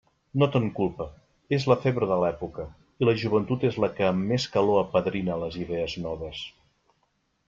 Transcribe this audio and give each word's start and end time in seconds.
No 0.41 0.45
te'n 0.53 0.63
culpe; 0.77 1.05
és 1.57 1.65
la 1.71 1.75
febre 1.83 2.07
de 2.11 2.15
l'època, 2.23 2.65
i 3.03 3.07
la 3.09 3.15
joventut 3.23 3.65
és 3.71 3.77
la 3.83 3.89
que 3.99 4.07
amb 4.07 4.25
més 4.31 4.47
calor 4.55 4.81
apadrina 4.87 5.37
les 5.45 5.59
idees 5.65 5.95
noves. 6.07 6.41